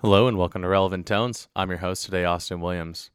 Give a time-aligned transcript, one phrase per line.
[0.00, 1.48] Hello and welcome to Relevant Tones.
[1.56, 3.10] I'm your host today, Austin Williams.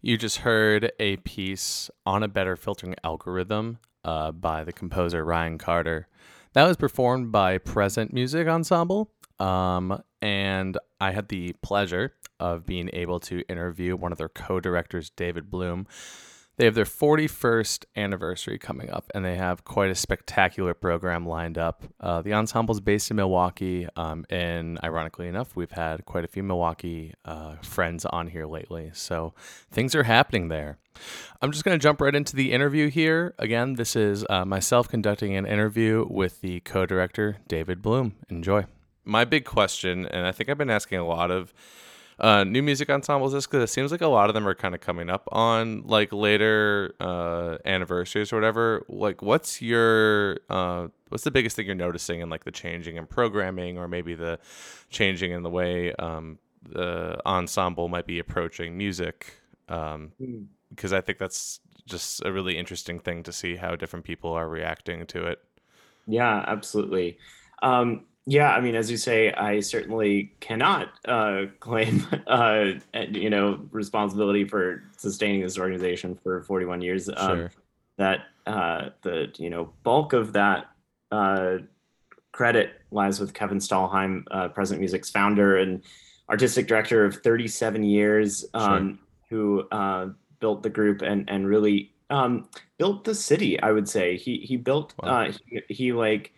[0.00, 5.58] You just heard a piece on a better filtering algorithm uh, by the composer Ryan
[5.58, 6.08] Carter.
[6.54, 12.88] That was performed by Present Music Ensemble, um, and I had the pleasure of being
[12.94, 15.86] able to interview one of their co directors, David Bloom.
[16.56, 21.58] They have their 41st anniversary coming up, and they have quite a spectacular program lined
[21.58, 21.82] up.
[22.00, 26.28] Uh, the ensemble is based in Milwaukee, um, and ironically enough, we've had quite a
[26.28, 28.90] few Milwaukee uh, friends on here lately.
[28.94, 29.34] So
[29.72, 30.78] things are happening there.
[31.42, 33.34] I'm just going to jump right into the interview here.
[33.40, 38.14] Again, this is uh, myself conducting an interview with the co director, David Bloom.
[38.28, 38.66] Enjoy.
[39.04, 41.52] My big question, and I think I've been asking a lot of
[42.18, 44.74] uh, new music ensembles this because it seems like a lot of them are kind
[44.74, 48.84] of coming up on like later uh, anniversaries or whatever.
[48.88, 53.06] Like, what's your uh, what's the biggest thing you're noticing in like the changing in
[53.06, 54.38] programming or maybe the
[54.90, 59.34] changing in the way um, the ensemble might be approaching music?
[59.68, 60.12] Um,
[60.70, 64.48] because I think that's just a really interesting thing to see how different people are
[64.48, 65.40] reacting to it.
[66.06, 67.18] Yeah, absolutely.
[67.62, 72.72] Um, yeah, I mean, as you say, I certainly cannot uh, claim, uh,
[73.10, 77.08] you know, responsibility for sustaining this organization for 41 years.
[77.08, 77.50] Um, Sure.
[77.96, 80.66] That uh, the you know bulk of that
[81.12, 81.58] uh,
[82.32, 85.80] credit lies with Kevin Stalheim, uh, Present Music's founder and
[86.28, 88.98] artistic director of 37 years, um,
[89.30, 90.08] who uh,
[90.40, 93.60] built the group and and really um, built the city.
[93.60, 95.26] I would say he he built Wow.
[95.26, 96.32] uh, he, he like.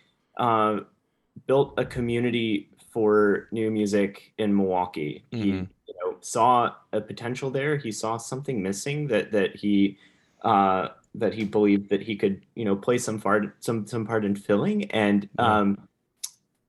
[1.47, 5.25] Built a community for new music in Milwaukee.
[5.31, 5.69] He Mhm.
[5.87, 7.77] you know, saw a potential there.
[7.77, 9.99] He saw something missing that that he
[10.43, 14.25] uh, that he believed that he could you know play some part some some part
[14.25, 15.59] in filling and Yeah.
[15.61, 15.89] um,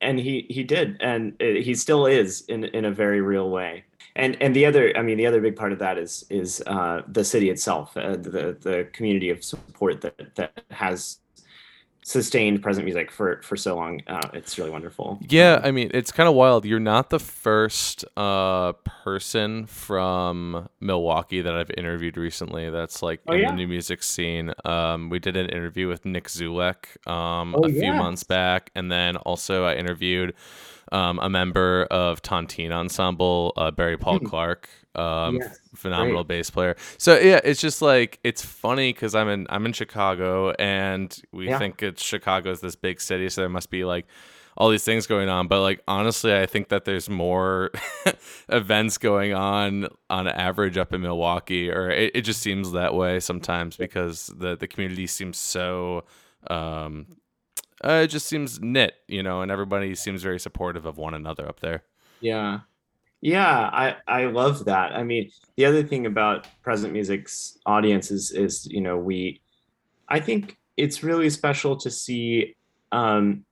[0.02, 3.84] and he he did and uh, he still is in in a very real way.
[4.16, 7.02] And and the other I mean the other big part of that is is uh,
[7.08, 11.20] the city itself, uh, the the community of support that that has
[12.08, 14.02] sustained present music for for so long.
[14.08, 15.20] Uh, it's really wonderful.
[15.28, 16.66] Yeah, I mean, it's kind of wild.
[16.66, 18.74] You're not the first uh,
[19.04, 23.48] person from Milwaukee that I've interviewed recently that's like Oh, in yeah?
[23.48, 24.54] the new music scene.
[24.64, 28.92] Um, we did an interview with Nick Zoulek um, Oh, a few months back, and
[28.92, 30.34] then also I interviewed
[30.92, 34.26] um, a member of Tontine Ensemble, uh, Barry Paul Hmm.
[34.28, 34.70] Clark.
[34.98, 36.38] Um, Yes, phenomenal great.
[36.40, 36.76] bass player.
[36.98, 41.48] So yeah, it's just like it's funny because I'm in I'm in Chicago and we
[41.48, 41.60] Yeah.
[41.60, 44.08] think it's Chicago's this big city, so there must be like
[44.58, 45.48] all these things going on.
[45.48, 47.70] But like honestly, I think that there's more
[48.50, 53.20] events going on on average up in Milwaukee, or it, it just seems that way
[53.20, 56.06] sometimes because the the community seems so.
[56.50, 57.08] Um,
[57.84, 61.48] uh, it just seems knit, you know, and everybody seems very supportive of one another
[61.48, 61.84] up there.
[62.20, 62.62] Yeah.
[63.22, 64.94] Yeah, I, I love that.
[64.94, 69.42] I mean, the other thing about present music's audience is is, you know, we
[70.08, 72.56] I think it's really special to see
[72.92, 73.44] um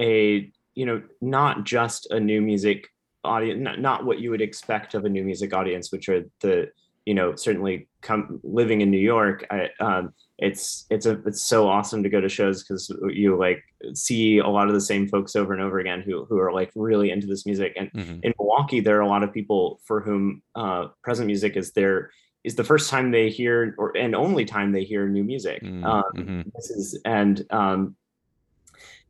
[0.00, 2.88] a, you know, not just a new music
[3.24, 6.70] audience, not, not what you would expect of a new music audience, which are the,
[7.04, 11.68] you know, certainly come living in New York, I um it's it's a it's so
[11.68, 13.62] awesome to go to shows because you like
[13.94, 16.70] see a lot of the same folks over and over again who who are like
[16.74, 18.20] really into this music and Mhm.
[18.22, 22.10] in Milwaukee, there are a lot of people for whom uh, present music is their
[22.44, 25.62] is the first time they hear or and only time they hear new music.
[25.62, 26.52] Mm, Um, mhm.
[26.54, 27.96] this is and um,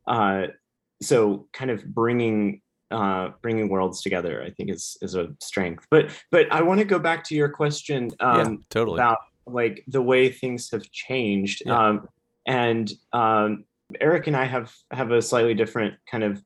[0.07, 0.47] uh,
[1.01, 5.85] so kind of bringing uh, bringing worlds together, I think is is a strength.
[5.89, 8.97] But but I want to go back to your question yeah, um, totally.
[8.97, 11.63] about like the way things have changed.
[11.65, 11.77] Yeah.
[11.77, 12.07] Um,
[12.45, 13.65] and um,
[13.99, 16.43] Eric and I have have a slightly different kind of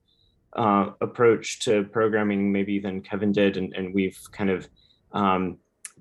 [0.55, 4.67] uh, approach to programming maybe than Kevin did, and, and we've kind of
[5.11, 5.57] um,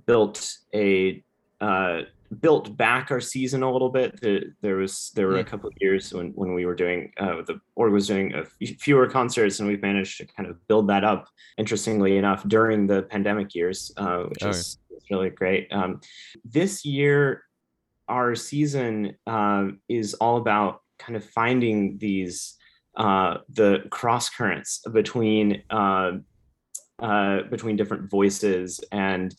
[0.07, 1.23] built a
[1.61, 2.03] uh,
[2.41, 4.21] built back our season a little bit.
[4.21, 5.49] The, there was there were a Hmm.
[5.49, 8.77] couple of years when when we were doing uh, the org was doing a f-
[8.81, 11.29] fewer concerts, and we've managed to kind of build that up.
[11.59, 14.79] Interestingly enough, during the pandemic years, uh, which Oh, is
[15.11, 15.69] really great.
[15.73, 16.01] Um,
[16.45, 17.43] this year,
[18.09, 22.57] our season um, is all about kind of finding these
[22.97, 26.13] uh, the cross currents between uh,
[26.99, 29.35] uh, between different voices and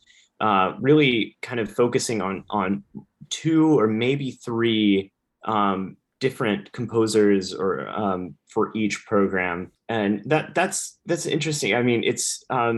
[0.47, 2.83] uh, really kind of focusing on on
[3.29, 5.11] two or maybe three
[5.45, 12.01] um, different composers or um, for each program and that that's that's interesting i mean
[12.11, 12.75] it's um,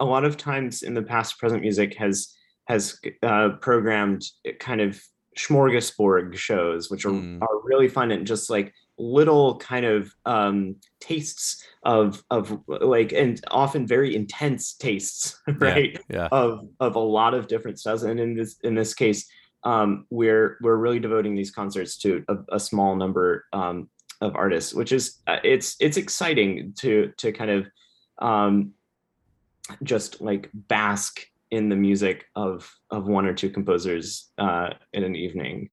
[0.00, 2.16] a lot of times in the past present music has
[2.66, 2.82] has
[3.30, 4.22] uh, programmed
[4.60, 4.90] kind of
[5.38, 7.42] smorgasbord shows which are, Mm.
[7.42, 13.40] are really fun and just like little kind of um, tastes of of like and
[13.50, 16.16] often very intense tastes right Yeah.
[16.22, 16.28] yeah.
[16.32, 19.28] of of a lot of different styles and in this in this case
[19.64, 23.88] um, we're we're really devoting these concerts to a, a small number um,
[24.20, 27.66] of artists which is uh, it's it's exciting to to kind of
[28.20, 28.72] um,
[29.82, 35.14] just like bask in the music of of one or two composers uh, in an
[35.14, 35.70] evening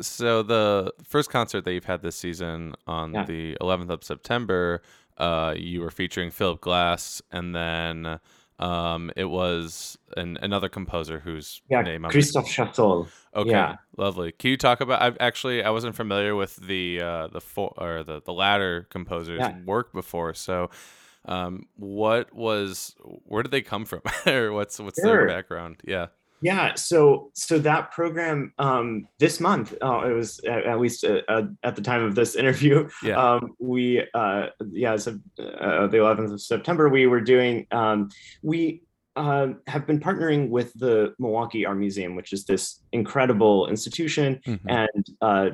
[0.00, 3.24] So the first concert that you've had this season on Yeah.
[3.24, 4.82] the 11th of September,
[5.16, 8.20] uh, you were featuring Philip Glass, and then
[8.60, 13.08] um, it was an, another composer whose Yeah, name I'm Christophe Chassol.
[13.34, 13.76] Okay, yeah.
[13.96, 14.32] lovely.
[14.32, 15.00] Can you talk about?
[15.02, 19.38] I've actually I wasn't familiar with the uh, the four or the the latter composers'
[19.40, 19.58] Yeah.
[19.64, 20.34] work before.
[20.34, 20.70] So,
[21.26, 25.76] um, what was where did they come from, or what's what's their background?
[25.84, 26.06] Yeah.
[26.40, 31.42] Yeah, so so that program um, this month, uh, it was at, at least uh,
[31.64, 33.16] at the time of this interview, Yeah.
[33.34, 38.08] um, we uh, yeah, so, uh, the 11th of September, we were doing um,
[38.42, 38.82] we
[39.16, 44.60] uh, have been partnering with the Milwaukee Art Museum, which is this incredible institution Mhm.
[44.68, 45.50] and uh,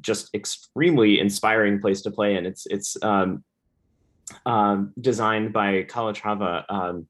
[0.00, 2.46] just extremely inspiring place to play in.
[2.46, 3.42] It's it's um,
[4.46, 6.64] um, designed by Calatrava.
[6.68, 7.06] Um,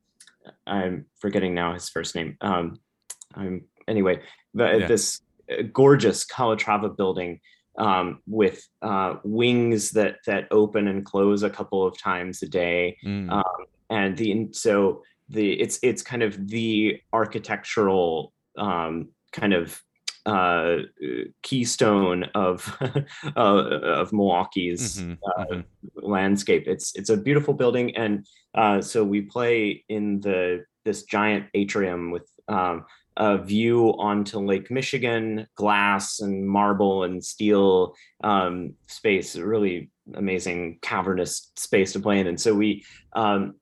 [0.66, 2.38] I'm forgetting now his first name.
[2.40, 2.80] Um,
[3.34, 4.20] I'm anyway.
[4.54, 4.86] The, Yeah.
[4.86, 7.40] This uh, gorgeous Calatrava building
[7.78, 12.96] um, with uh, wings that that open and close a couple of times a day
[13.04, 13.30] Mm.
[13.30, 19.80] um, and the so the it's it's kind of the architectural um, kind of
[20.26, 20.76] uh,
[21.42, 22.76] keystone of
[23.36, 25.64] uh, of Milwaukee's Mhm, uh, mhm.
[25.94, 26.64] landscape.
[26.66, 32.10] It's it's a beautiful building, and uh, so we play in the this giant atrium
[32.10, 32.84] with um,
[33.16, 39.36] a view onto Lake Michigan, glass and marble and steel um, space.
[39.36, 42.84] A really amazing cavernous space to play in, and so we.
[43.14, 43.54] Um,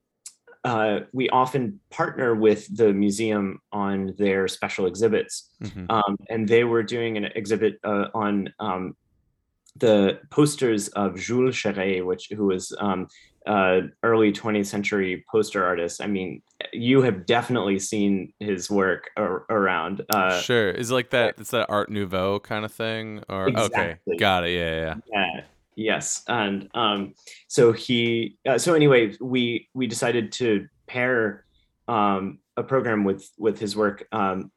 [0.64, 5.86] uh, we often partner with the museum on their special exhibits Mhm.
[5.88, 8.96] um, and they were doing an exhibit uh, on um,
[9.76, 13.06] the posters of Jules Chéret, which who was um,
[13.48, 16.00] uh, early 20th century poster artist.
[16.00, 20.02] I mean, you have definitely seen his work ar- around.
[20.10, 21.36] Uh, sure, is like that.
[21.38, 23.80] It's that Art Nouveau kind of thing, or Exactly.
[24.06, 24.50] okay, got it.
[24.50, 24.94] Yeah, yeah.
[25.12, 25.40] yeah
[25.78, 27.14] yes and um
[27.46, 31.44] so he uh, so anyway we we decided to pair
[31.86, 34.50] um a program with with his work um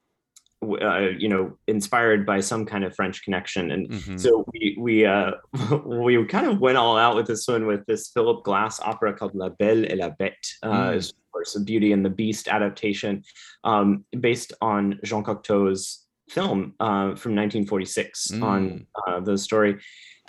[0.64, 4.20] uh, you know inspired by some kind of french connection and Mhm.
[4.20, 5.32] so we we uh
[5.86, 9.34] we kind of went all out with this one with this philip glass opera called
[9.34, 10.96] la belle et la bête uh Mm.
[10.98, 13.24] is, of course a beauty and the beast adaptation
[13.64, 18.86] um based on jean cocteau's film uh from 1946 on Mm.
[19.08, 19.80] uh, the story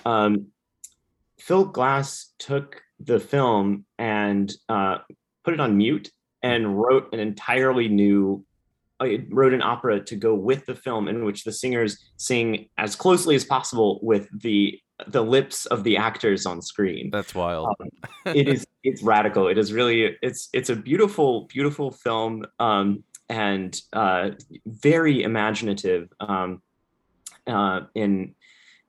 [0.07, 0.47] um
[1.39, 4.99] phil glass took the film and uh
[5.45, 6.11] put it on mute
[6.43, 8.45] and wrote an entirely new
[9.01, 12.95] uh, wrote an opera to go with the film in which the singers sing as
[12.95, 14.79] closely as possible with the
[15.09, 17.75] the lips of the actors on screen That's wild.
[18.27, 23.81] it is it's radical it is really it's it's a beautiful beautiful film um and
[23.93, 24.31] uh
[24.67, 26.63] very imaginative um
[27.47, 28.35] uh in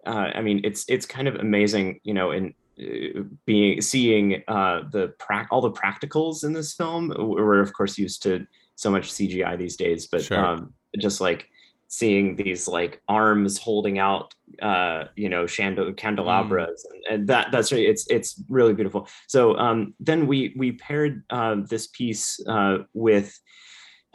[0.05, 4.81] uh i mean it's it's kind of amazing you know in uh, being seeing uh
[4.91, 8.45] the prac all the practicals in this film we're of course used to
[8.83, 10.43] so much cgi these days but Sure.
[10.45, 10.59] um
[11.05, 11.41] just like
[11.87, 14.33] seeing these like arms holding out
[14.69, 19.41] uh you know chandel- candelabras and, and that that's really it's it's really beautiful so
[19.65, 22.75] um then we we paired uh, this piece uh
[23.07, 23.29] with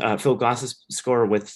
[0.05, 1.47] uh phil glass's score with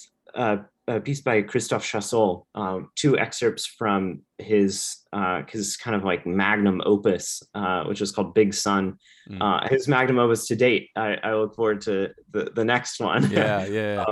[0.43, 6.05] uh a piece by Christophe Chassol, um, two excerpts from his uh, his kind of
[6.05, 8.99] like magnum opus, uh, which is called Big Sun.
[9.31, 9.39] Mm.
[9.41, 10.91] Uh, his magnum opus to date.
[10.97, 13.31] I, I look forward to the, the next one.
[13.31, 14.05] yeah, yeah.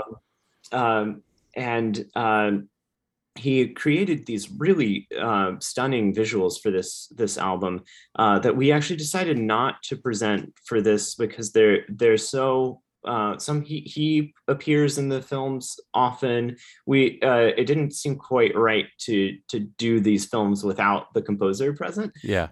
[0.72, 0.98] yeah.
[0.98, 1.22] um,
[1.56, 2.68] and um,
[3.34, 7.82] he created these really uh, stunning visuals for this this album
[8.16, 13.38] uh, that we actually decided not to present for this because they're they're so uh,
[13.38, 16.56] some he he appears in the films often.
[16.86, 21.72] We uh, it didn't seem quite right to to do these films without the composer
[21.72, 22.48] present yeah.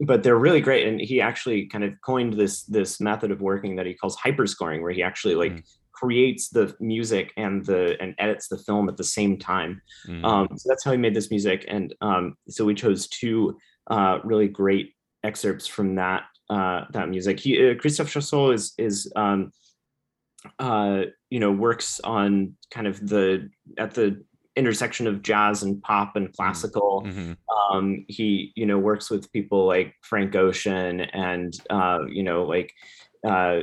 [0.00, 3.76] but they're really great and he actually kind of coined this this method of working
[3.76, 5.62] that he calls hyperscoring where he actually like Mm.
[5.92, 10.24] creates the music and the and edits the film at the same time Mm.
[10.24, 13.56] um so that's how he made this music and um so we chose two
[13.90, 19.10] uh really great excerpts from that uh that music he uh, christophe chassol is is
[19.16, 19.50] um
[20.58, 24.24] uh you know works on kind of the at the
[24.56, 27.36] intersection of jazz and pop and classical Mhm.
[27.52, 32.72] um he you know works with people like frank ocean and uh you know like
[33.26, 33.60] uh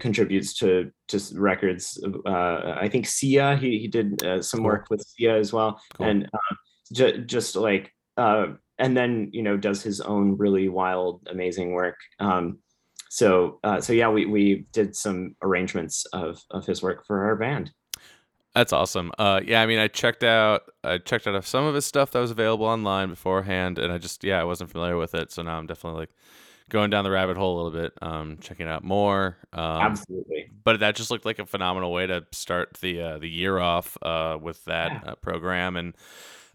[0.00, 4.66] contributes to just records uh i think sia he, he did uh, some Cool.
[4.66, 6.06] work with sia as well Cool.
[6.08, 6.54] and uh,
[6.92, 8.46] ju- just like uh
[8.78, 12.58] and then you know does his own really wild amazing work um
[13.14, 17.36] so uh so yeah we we did some arrangements of of his work for our
[17.36, 17.70] band
[18.54, 19.12] That's awesome.
[19.18, 22.20] Uh, yeah, I mean, I checked out, I checked out some of his stuff that
[22.20, 25.56] was available online beforehand, and I just, yeah, I wasn't familiar with it, so now
[25.56, 26.10] I'm definitely like
[26.68, 29.38] going down the rabbit hole a little bit, um, checking out more.
[29.54, 33.28] Um, absolutely but that just looked like a phenomenal way to start the uh, the
[33.28, 35.12] year off uh, with that Yeah.
[35.12, 35.94] uh, program and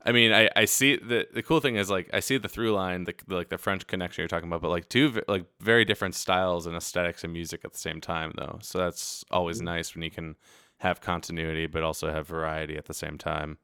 [0.08, 2.72] I mean I, I see the the cool thing is like I see the through
[2.74, 5.46] line the, the like the French connection you're talking about but like two v- like
[5.60, 9.62] very different styles and aesthetics and music at the same time though so that's always
[9.62, 9.66] Mm-hmm.
[9.66, 10.36] nice when you can
[10.80, 13.58] have continuity but also have variety at the same time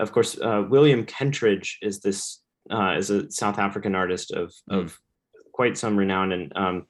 [0.00, 4.78] of course, uh, William Kentridge is this uh, is a South African artist of Mm.
[4.84, 4.98] of
[5.52, 6.86] quite some renown, and um,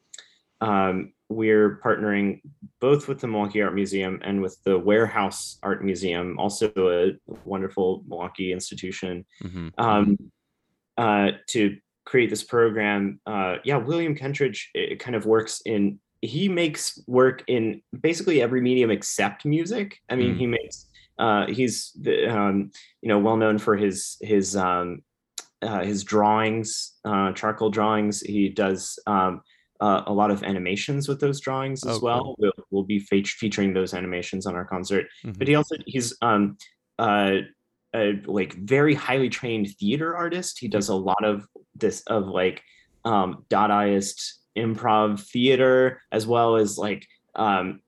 [0.61, 2.41] um, we're partnering
[2.81, 7.13] both with the Milwaukee Art Museum and with the Warehouse Art Museum, also a
[7.45, 10.17] wonderful Milwaukee institution, hmm um,
[10.97, 13.21] uh, to create this program.
[13.27, 15.99] Uh, yeah, William Kentridge it kind of works in.
[16.23, 19.99] He makes work in basically every medium except music.
[20.09, 20.39] I mean, Mm.
[20.39, 20.87] he makes.
[21.19, 22.71] Uh, he's the, um,
[23.03, 25.01] you know well known for his his um,
[25.63, 28.21] uh, his drawings, uh, charcoal drawings.
[28.21, 29.41] He does um,
[29.81, 32.23] uh, a lot of animations with those drawings as Oh, well.
[32.23, 32.37] cool.
[32.39, 35.39] We'll, we'll be fe- featuring those animations on our concert Mhm.
[35.39, 36.57] but he also he's um
[36.99, 37.37] uh
[37.95, 42.63] a like very highly trained theater artist he does a lot of this of like
[43.05, 44.19] um dadaist
[44.57, 47.81] improv theater as well as like um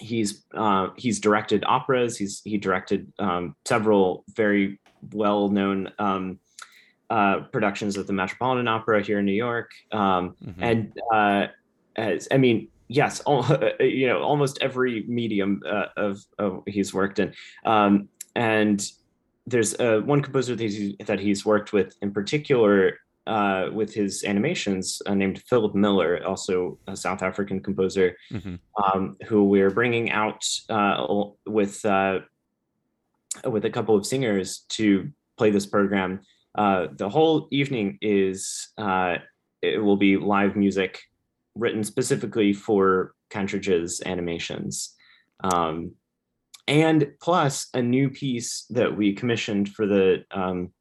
[0.00, 2.16] he's uh he's directed operas.
[2.16, 4.80] He's he directed um several very
[5.12, 6.38] well known um
[7.10, 9.70] uh productions of the metropolitan opera here in new york.
[9.92, 10.54] Um Mhm.
[10.60, 11.46] and uh,
[11.96, 13.44] as I mean, yes, all,
[13.80, 17.34] you know, almost every medium uh, of, of he's worked in,
[17.64, 18.80] um, and
[19.46, 22.98] there's uh, one composer that he's, that he's worked with in particular
[23.30, 28.58] uh, with his animations uh, named Philip Miller, also a South African composer, Mhm.
[28.82, 30.96] um, who we're bringing out uh,
[31.46, 32.18] with uh,
[33.54, 34.86] with a couple of singers to
[35.38, 36.20] play this program.
[36.62, 39.18] Uh, the whole evening is uh,
[39.62, 40.92] it will be live music
[41.54, 44.96] written specifically for Kentridge's animations.
[45.44, 45.92] Um,
[46.66, 50.72] and plus a new piece that we commissioned for the um,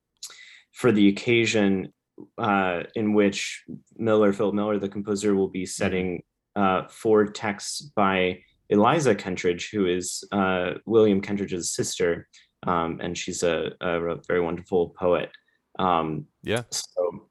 [0.72, 1.94] for the occasion
[2.38, 3.64] uh, in which
[3.98, 6.24] Miller, Philip Miller, the composer, will be setting
[6.56, 12.28] uh, four texts by Eliza Kentridge, who is uh, William Kentridge's sister,
[12.68, 15.32] um, and she's a, a very wonderful poet.
[15.78, 16.64] Um, Yeah.
[16.72, 17.28] so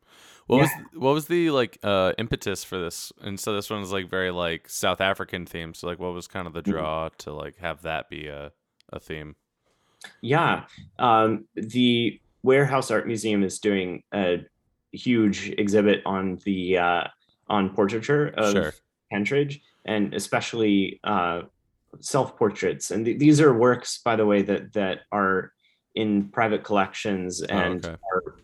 [0.46, 3.12] What was what was the like uh impetus for this?
[3.20, 5.74] And so this one is like very like South African theme.
[5.74, 6.70] So like what was kind of the Mhm.
[6.72, 8.52] draw to like have that be a
[8.90, 9.36] a theme?
[10.22, 10.64] Yeah,
[10.98, 14.38] um, the Warehouse Art Museum is doing a
[14.92, 17.04] huge exhibit on the uh,
[17.48, 18.74] on portraiture of Sure.
[19.12, 21.42] Kentridge, and especially uh,
[22.00, 22.90] self portraits.
[22.90, 25.52] And th- these are works, by the way, that that are
[25.94, 27.96] in private collections and okay.
[28.12, 28.34] are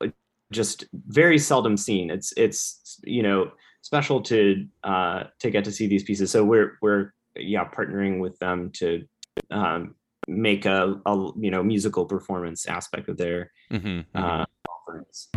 [0.00, 0.08] uh,
[0.50, 2.10] just very seldom seen.
[2.10, 6.30] It's it's you know special to uh, to get to see these pieces.
[6.30, 9.06] So we're we're yeah partnering with them to
[9.50, 9.94] um,
[10.28, 15.28] make a, a you know musical performance aspect of their hmm uh, offerings.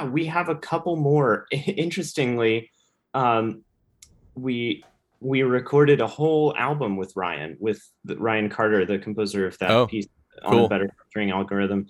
[0.00, 1.46] Yeah, we have a couple more.
[1.52, 2.70] Interestingly,
[3.14, 3.64] um,
[4.34, 4.84] we
[5.20, 9.70] we recorded a whole album with Ryan, with the, Ryan Carter, the composer of that
[9.70, 10.06] Oh, piece
[10.44, 10.64] on cool.
[10.64, 11.86] a better filtering algorithm.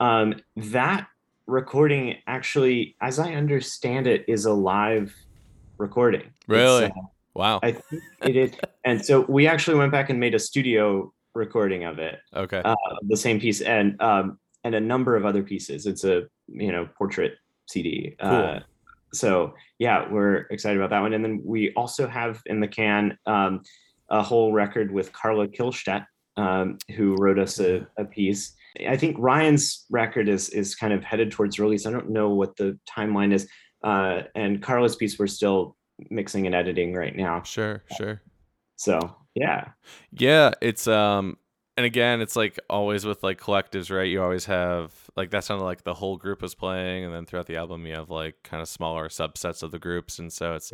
[0.00, 1.06] Um, that
[1.46, 5.14] recording actually, as I understand it, is a live
[5.78, 6.30] recording.
[6.46, 6.86] Really?
[6.86, 6.90] uh,
[7.34, 7.58] Wow.
[7.62, 8.52] I think it is.
[8.86, 12.60] And so we actually went back and made a studio recording of it, okay.
[12.62, 12.74] uh,
[13.08, 15.86] the same piece, and um, and a number of other pieces.
[15.86, 17.36] It's a you know portrait
[17.66, 18.16] CD.
[18.20, 18.60] Uh,
[19.12, 21.12] so yeah, we're excited about that one.
[21.12, 23.62] And then we also have in the can um,
[24.10, 26.06] a whole record with Carla Kihlstedt,
[26.36, 28.54] um, who wrote us a, a piece.
[28.88, 31.86] I think Ryan's record is is kind of headed towards release.
[31.86, 33.48] I don't know what the timeline is.
[33.82, 35.76] Uh, and Carla's piece we're still
[36.10, 37.42] mixing and editing right now.
[37.42, 38.20] Sure, sure.
[38.76, 38.98] So
[39.34, 39.68] yeah,
[40.12, 41.36] Yeah, it's um
[41.76, 44.08] and again, it's like always with like collectives, right?
[44.08, 47.46] You always have like that sounded like the whole group was playing and then throughout
[47.46, 50.72] the album you have like kind of smaller subsets of the groups and so it's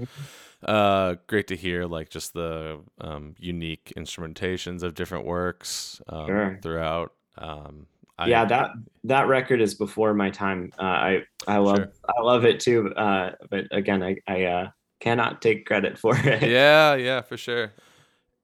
[0.65, 6.61] uh great to hear like just the um unique instrumentations of different works um, Sure.
[6.63, 7.87] throughout um
[8.19, 8.71] I, yeah that
[9.05, 10.73] that record is before my time.
[10.79, 11.93] Uh, I I love Sure.
[12.07, 12.93] I love it too.
[12.95, 14.71] Uh, but again, I I uh,
[15.01, 16.43] cannot take credit for it.
[16.43, 17.73] yeah yeah for sure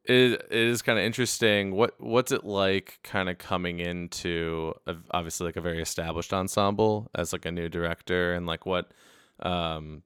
[0.09, 1.75] it, is kind of interesting.
[1.75, 7.11] What what's it like kind of coming into a, obviously like a very established ensemble
[7.15, 8.33] as like a new director?
[8.35, 8.93] And like what
[9.41, 10.03] um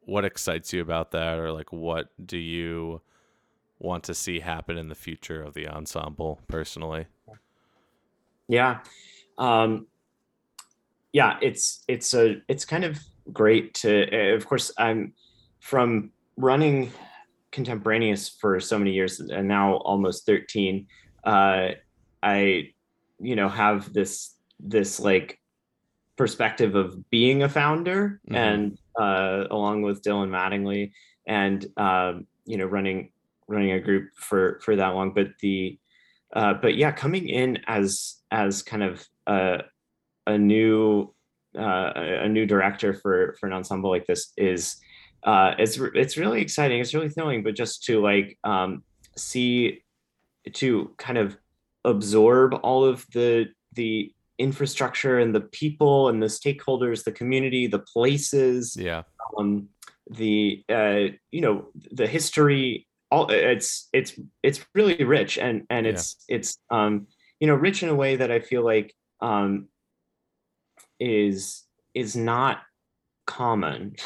[0.00, 1.38] what excites you about that?
[1.38, 3.00] Or like what do you
[3.78, 7.06] want to see happen in the future of the ensemble personally?
[8.48, 8.80] Yeah.
[9.38, 9.86] Um,
[11.12, 12.98] yeah, it's it's a it's kind of
[13.32, 15.12] great to uh, of course I'm
[15.60, 16.92] from running
[17.56, 20.86] contemporaneous for so many years and now almost 13
[21.24, 21.68] uh
[22.22, 22.70] I
[23.28, 24.12] you know have this
[24.60, 25.28] this like
[26.16, 28.36] perspective of being a founder Mhm.
[28.44, 30.92] and uh along with Dylan Mattingly
[31.26, 32.98] and um you know running
[33.48, 35.78] running a group for for that long but the
[36.34, 38.94] uh, but yeah, coming in as as kind of
[39.26, 39.62] a
[40.26, 41.14] a new
[41.56, 41.92] uh,
[42.26, 44.76] a new director for for an ensemble like this is
[45.26, 46.80] uh, it's it's really exciting.
[46.80, 48.82] It's really thrilling, but just to like um,
[49.16, 49.82] see
[50.54, 51.36] to kind of
[51.84, 57.80] absorb all of the the infrastructure and the people and the stakeholders, the community, the
[57.80, 59.02] places, yeah
[59.38, 59.68] um,
[60.10, 65.92] the uh, you know the history all it's it's it's really rich and and Yeah.
[65.92, 67.06] it's it's um
[67.40, 69.68] you know rich in a way that i feel like um
[70.98, 71.62] is
[71.94, 72.62] is not
[73.26, 73.96] common.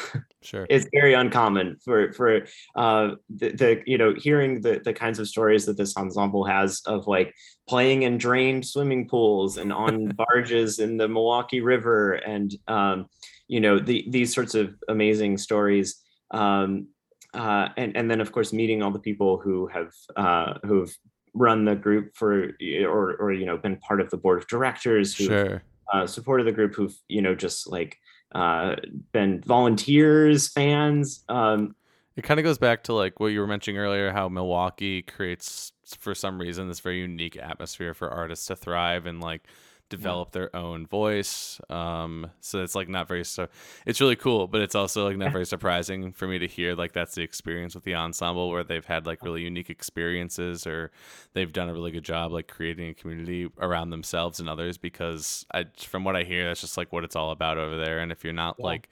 [0.43, 0.65] Sure.
[0.71, 5.27] It's very uncommon for for uh the, the you know hearing the the kinds of
[5.27, 7.31] stories that this ensemble has of like
[7.69, 13.05] playing in drained swimming pools and on barges in the Milwaukee River and um
[13.47, 16.01] you know the these sorts of amazing stories
[16.31, 16.87] um
[17.35, 20.97] uh and and then of course meeting all the people who have uh who've
[21.33, 22.51] run the group for
[22.83, 25.61] or or you know been part of the board of directors who sure.
[25.93, 27.95] uh, supported the group who've you know just like
[28.33, 28.75] uh,
[29.11, 31.23] been volunteers, fans.
[31.29, 31.75] Um,
[32.15, 35.71] It kind of goes back to like what you were mentioning earlier, how Milwaukee creates
[35.99, 39.43] for some reason this very unique atmosphere for artists to thrive and like
[39.91, 41.61] develop their own voice.
[41.69, 43.47] Um, so it's like not very so.
[43.85, 46.93] It's really cool, but it's also like not very surprising for me to hear like
[46.93, 50.91] that's the experience with the ensemble where they've had like really unique experiences or
[51.33, 54.77] they've done a really good job like creating a community around themselves and others.
[54.79, 57.99] Because I, from what I hear, that's just like what it's all about over there.
[57.99, 58.65] And if you're not Yeah.
[58.65, 58.89] like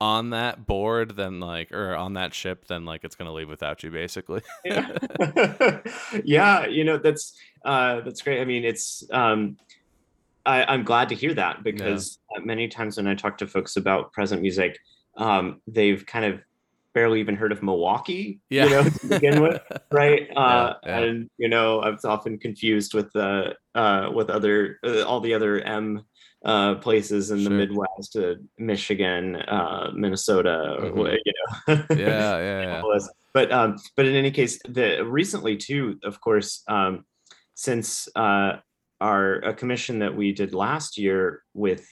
[0.00, 3.84] on that board then like or on that ship then like it's gonna leave without
[3.84, 4.90] you basically yeah.
[6.24, 8.40] yeah, you know that's uh, that's great.
[8.40, 9.56] I mean, it's um,
[10.46, 13.76] I, I'm glad to hear that because uh, many times when I talk to folks
[13.76, 14.78] about present music,
[15.16, 16.40] um, they've kind of
[16.94, 18.64] barely even heard of Milwaukee, Yeah.
[18.64, 19.62] you know, to begin with,
[19.92, 20.28] right?
[20.36, 20.98] Uh, yeah.
[20.98, 25.32] And you know, I was often confused with the uh, with other uh, all the
[25.34, 26.04] other M
[26.44, 31.18] uh, places in the Midwest, uh, Michigan, uh, Minnesota, Mhm.
[31.24, 31.84] you know.
[31.90, 32.98] yeah yeah yeah.
[33.32, 37.04] But um, but in any case, the recently too, of course, um,
[37.54, 38.56] since uh,
[39.02, 41.84] our a commission that we did last year with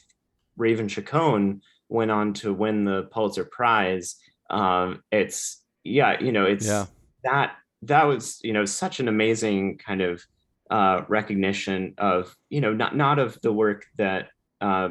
[0.57, 4.17] Raven Chacon went on to win the Pulitzer Prize.
[4.49, 6.87] Um, it's yeah, you know, it's Yeah.
[7.25, 10.23] that that was you know such an amazing kind of
[10.71, 14.29] uh, recognition of you know not not of the work that
[14.61, 14.91] uh,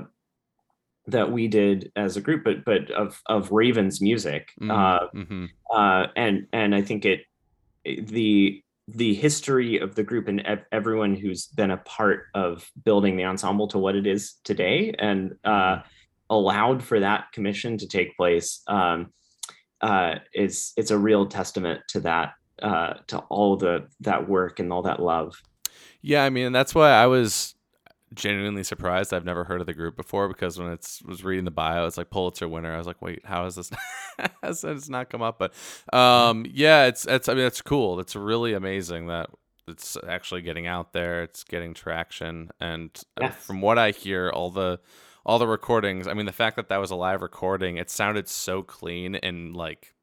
[1.08, 4.50] that we did as a group, but but of of Raven's music.
[4.62, 5.46] Uh, mm-hmm.
[5.74, 7.22] uh, and and I think it
[7.86, 8.62] the
[8.96, 13.26] the history of the group and ev- everyone who's been a part of building the
[13.26, 15.80] ensemble to what it is today and uh,
[16.30, 19.12] allowed for that commission to take place um,
[19.82, 24.74] uh, is it's a real testament to that uh, to all the that work and
[24.74, 25.42] all that love.
[26.02, 27.56] Yeah, I mean that's why I was
[28.14, 29.14] genuinely surprised.
[29.14, 31.98] I've never heard of the group before because when it's was reading the bio, it's
[31.98, 32.74] like Pulitzer winner.
[32.74, 33.72] I was like, wait, how is this?
[34.44, 35.40] has it's not come up?
[35.40, 35.54] But
[35.94, 38.00] um, yeah, it's it's I mean it's cool.
[38.00, 39.30] It's really amazing that
[39.68, 41.24] it's actually getting out there.
[41.24, 43.36] It's getting traction, and uh, yes.
[43.36, 44.80] from what I hear, all the
[45.26, 46.08] all the recordings.
[46.08, 49.56] I mean, the fact that that was a live recording, it sounded so clean and
[49.56, 49.94] like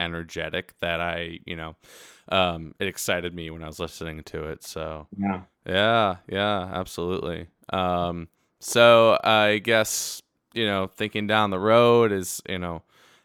[0.00, 1.76] energetic that I, you know,
[2.28, 4.64] um, it excited me when I was listening to it.
[4.64, 7.48] So yeah, yeah, yeah, absolutely.
[7.72, 8.28] Um,
[8.60, 10.22] so I guess
[10.54, 12.82] you know, thinking down the road is you know,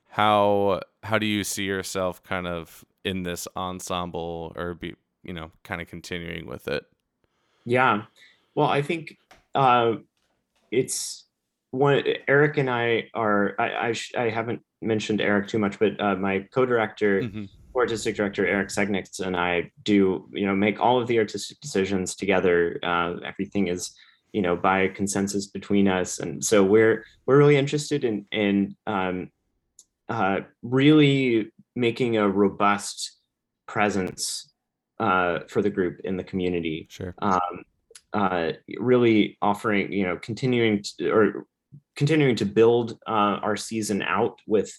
[0.09, 5.51] how how do you see yourself kind of in this ensemble or be you know
[5.63, 6.85] kind of continuing with it?
[7.65, 8.03] Yeah,
[8.55, 9.17] well, I think
[9.55, 9.95] uh,
[10.71, 11.25] it's
[11.71, 12.03] one.
[12.27, 13.55] Eric and I are.
[13.59, 17.21] I I, sh- I haven't mentioned Eric too much, but uh, my co-director.
[17.21, 17.45] Mm-hmm
[17.79, 22.15] artistic director Eric Segnitz and I do, you know, make all of the artistic decisions
[22.15, 22.79] together.
[22.83, 23.95] Uh, everything is,
[24.33, 29.29] you know, by consensus between us, and so we're we're really interested in in um,
[30.09, 33.17] uh, really making a robust
[33.67, 34.51] presence
[34.99, 36.87] uh, for the group in the community.
[36.89, 37.13] Sure.
[37.19, 37.63] Um,
[38.11, 41.45] uh, really offering, you know, continuing to, or
[41.95, 44.71] continuing to build uh, our season out with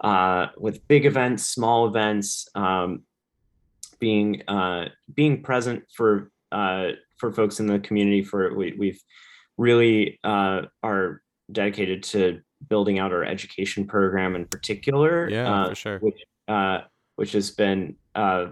[0.00, 3.04] uh, with big events, small events, um,
[4.00, 8.22] being uh, being present for uh, for folks in the community.
[8.22, 9.02] For we, we've
[9.56, 15.28] really uh, are dedicated to building out our education program in particular.
[15.28, 15.98] Yeah, uh, for sure.
[15.98, 16.80] Which uh,
[17.16, 18.48] which has been uh,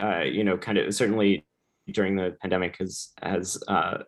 [0.00, 1.46] uh, you know kind of certainly
[1.90, 3.98] during the pandemic has has uh,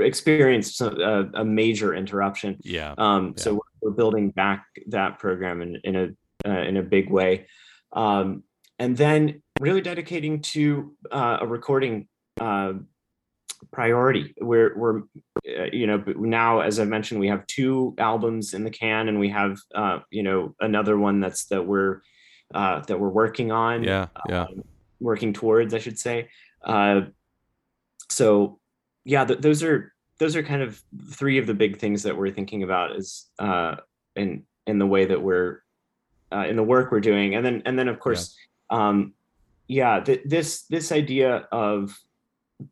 [0.00, 2.58] experienced a, a major interruption.
[2.62, 2.94] Yeah.
[2.98, 3.42] Um, yeah.
[3.42, 7.46] So we're, we're, building back that program in, in a uh, in a big way,
[7.92, 8.42] um,
[8.78, 12.08] and then really dedicating to uh, a recording
[12.40, 12.74] uh,
[13.72, 14.34] priority.
[14.40, 14.98] We're we're
[15.48, 19.18] uh, you know now as I mentioned we have two albums in the can, and
[19.18, 22.00] we have uh, you know another one that's that we're
[22.54, 23.84] uh, that we're working on.
[23.84, 24.08] Yeah.
[24.28, 24.42] Yeah.
[24.42, 24.64] Um,
[25.00, 26.28] working towards, I should say.
[28.08, 28.58] so
[29.04, 30.80] yeah, th- those are those are kind of
[31.10, 33.76] three of the big things that we're thinking about is uh,
[34.16, 35.62] in in the way that we're
[36.32, 38.36] uh, in the work we're doing, and then and then of course,
[38.70, 39.14] yeah, um,
[39.68, 41.96] yeah th- this this idea of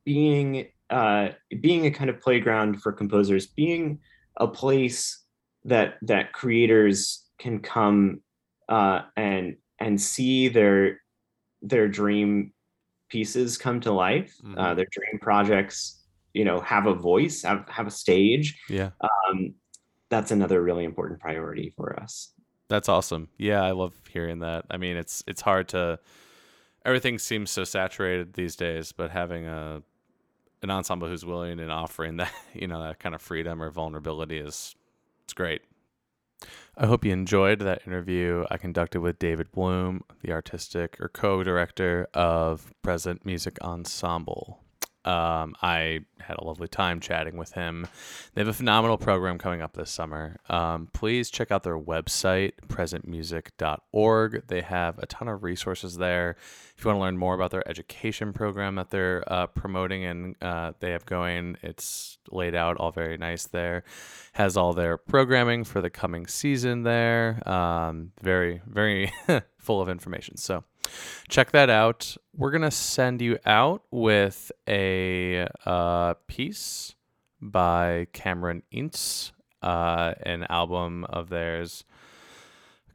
[0.05, 1.31] being uh,
[1.61, 3.99] being a kind of playground for composers, being
[4.37, 5.23] a place
[5.65, 8.21] that that creators can come
[8.69, 11.01] uh, and and see their
[11.63, 12.53] their dream
[13.09, 14.59] pieces come to life, uh, mm-hmm.
[14.59, 16.03] uh, their dream projects
[16.35, 18.61] you know have a voice have have a stage.
[18.69, 18.91] Yeah.
[19.03, 19.55] Um
[20.11, 22.33] that's another really important priority for us.
[22.69, 23.29] That's awesome.
[23.39, 24.67] Yeah i love hearing that.
[24.71, 25.99] I mean it's it's hard to
[26.85, 29.83] everything seems so saturated these days but having a
[30.63, 34.39] an ensemble who's willing and offering that you know that kind of freedom or vulnerability
[34.39, 34.75] is
[35.25, 35.63] it's great
[36.77, 41.45] I hope you enjoyed that interview I conducted with David Bloom, the artistic or co
[41.45, 44.62] director of Present Music Ensemble.
[45.05, 47.87] Um, I had a lovely time chatting with him.
[48.35, 50.39] They have a phenomenal program coming up this summer.
[50.49, 54.47] Um, please check out their website, presentmusic.org.
[54.47, 56.37] They have a ton of resources there.
[56.77, 60.37] If you want to learn more about their education program that they're uh, promoting and
[60.41, 63.85] uh, they have going, it's laid out all very nice there.
[64.35, 67.47] Has all their programming for the coming season there.
[67.49, 69.13] Um, very, very
[69.59, 70.37] full of information.
[70.37, 70.65] So
[71.29, 72.17] check that out.
[72.37, 76.95] We're going to send you out with a uh, piece
[77.41, 81.85] by Kamran Ince, uh, an album of theirs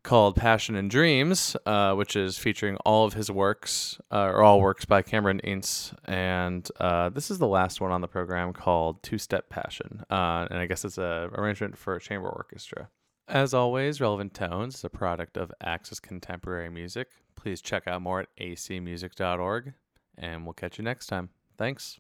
[0.08, 4.62] called Passion and Dreams, uh, which is featuring all of his works, uh, or all
[4.62, 5.94] works by Kamran Ince.
[6.06, 10.06] And uh, this is the last one on the program called Two Step Passion.
[10.10, 12.90] Uh, and I guess it's a arrangement for a chamber orchestra.
[13.28, 17.10] As always, Relevant Tones is a product of Access Contemporary Music.
[17.48, 19.74] Please check out more at acmusic.org,
[20.18, 21.30] and we'll catch you next time.
[21.58, 21.98] Thanks.